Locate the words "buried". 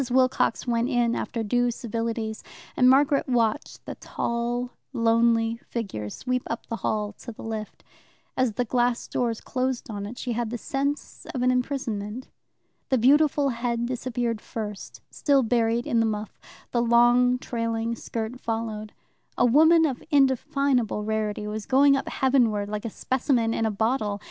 15.43-15.85